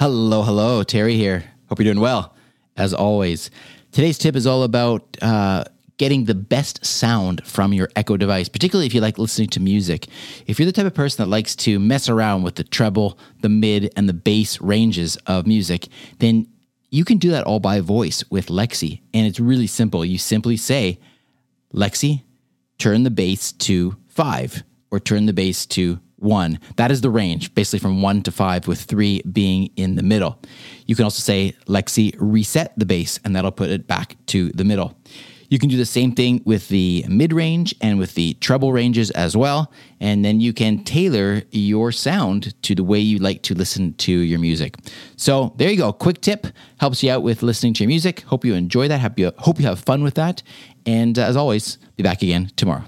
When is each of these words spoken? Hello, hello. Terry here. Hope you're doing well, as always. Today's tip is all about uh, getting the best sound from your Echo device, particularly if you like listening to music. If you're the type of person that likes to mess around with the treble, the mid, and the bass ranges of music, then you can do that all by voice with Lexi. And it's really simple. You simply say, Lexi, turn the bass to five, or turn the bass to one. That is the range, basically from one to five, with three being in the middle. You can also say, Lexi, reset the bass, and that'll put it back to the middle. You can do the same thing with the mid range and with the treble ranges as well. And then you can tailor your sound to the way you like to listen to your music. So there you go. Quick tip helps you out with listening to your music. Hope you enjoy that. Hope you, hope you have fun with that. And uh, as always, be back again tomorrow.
Hello, 0.00 0.42
hello. 0.42 0.82
Terry 0.82 1.16
here. 1.16 1.44
Hope 1.68 1.78
you're 1.78 1.84
doing 1.84 2.00
well, 2.00 2.34
as 2.76 2.92
always. 2.92 3.48
Today's 3.92 4.18
tip 4.18 4.34
is 4.34 4.44
all 4.44 4.64
about 4.64 5.16
uh, 5.22 5.64
getting 5.98 6.24
the 6.24 6.34
best 6.34 6.84
sound 6.84 7.46
from 7.46 7.72
your 7.72 7.88
Echo 7.94 8.16
device, 8.16 8.48
particularly 8.48 8.86
if 8.86 8.94
you 8.94 9.00
like 9.00 9.18
listening 9.18 9.48
to 9.50 9.60
music. 9.60 10.08
If 10.48 10.58
you're 10.58 10.66
the 10.66 10.72
type 10.72 10.86
of 10.86 10.94
person 10.94 11.24
that 11.24 11.30
likes 11.30 11.54
to 11.56 11.78
mess 11.78 12.08
around 12.08 12.42
with 12.42 12.56
the 12.56 12.64
treble, 12.64 13.16
the 13.40 13.48
mid, 13.48 13.92
and 13.96 14.08
the 14.08 14.12
bass 14.12 14.60
ranges 14.60 15.16
of 15.28 15.46
music, 15.46 15.86
then 16.18 16.48
you 16.90 17.04
can 17.04 17.18
do 17.18 17.30
that 17.30 17.44
all 17.44 17.60
by 17.60 17.80
voice 17.80 18.24
with 18.30 18.48
Lexi. 18.48 19.00
And 19.14 19.28
it's 19.28 19.40
really 19.40 19.68
simple. 19.68 20.04
You 20.04 20.18
simply 20.18 20.56
say, 20.56 20.98
Lexi, 21.72 22.24
turn 22.78 23.04
the 23.04 23.10
bass 23.10 23.52
to 23.52 23.96
five, 24.08 24.64
or 24.90 24.98
turn 24.98 25.26
the 25.26 25.32
bass 25.32 25.66
to 25.66 26.00
one. 26.24 26.58
That 26.76 26.90
is 26.90 27.02
the 27.02 27.10
range, 27.10 27.54
basically 27.54 27.78
from 27.78 28.02
one 28.02 28.22
to 28.22 28.32
five, 28.32 28.66
with 28.66 28.80
three 28.80 29.22
being 29.22 29.70
in 29.76 29.94
the 29.94 30.02
middle. 30.02 30.40
You 30.86 30.96
can 30.96 31.04
also 31.04 31.20
say, 31.20 31.54
Lexi, 31.66 32.16
reset 32.18 32.72
the 32.76 32.86
bass, 32.86 33.20
and 33.24 33.36
that'll 33.36 33.52
put 33.52 33.70
it 33.70 33.86
back 33.86 34.16
to 34.26 34.50
the 34.50 34.64
middle. 34.64 34.96
You 35.48 35.58
can 35.58 35.68
do 35.68 35.76
the 35.76 35.86
same 35.86 36.12
thing 36.12 36.42
with 36.44 36.68
the 36.68 37.04
mid 37.08 37.32
range 37.32 37.74
and 37.80 37.98
with 37.98 38.14
the 38.14 38.34
treble 38.34 38.72
ranges 38.72 39.10
as 39.12 39.36
well. 39.36 39.70
And 40.00 40.24
then 40.24 40.40
you 40.40 40.52
can 40.52 40.82
tailor 40.82 41.42
your 41.52 41.92
sound 41.92 42.60
to 42.62 42.74
the 42.74 42.82
way 42.82 42.98
you 42.98 43.18
like 43.18 43.42
to 43.42 43.54
listen 43.54 43.94
to 43.94 44.12
your 44.12 44.40
music. 44.40 44.74
So 45.16 45.54
there 45.56 45.70
you 45.70 45.76
go. 45.76 45.92
Quick 45.92 46.20
tip 46.20 46.48
helps 46.78 47.02
you 47.02 47.10
out 47.12 47.22
with 47.22 47.42
listening 47.42 47.74
to 47.74 47.84
your 47.84 47.88
music. 47.88 48.22
Hope 48.22 48.44
you 48.44 48.54
enjoy 48.54 48.88
that. 48.88 49.00
Hope 49.00 49.18
you, 49.18 49.32
hope 49.38 49.60
you 49.60 49.66
have 49.66 49.78
fun 49.78 50.02
with 50.02 50.14
that. 50.14 50.42
And 50.86 51.18
uh, 51.18 51.22
as 51.22 51.36
always, 51.36 51.78
be 51.96 52.02
back 52.02 52.22
again 52.22 52.50
tomorrow. 52.56 52.84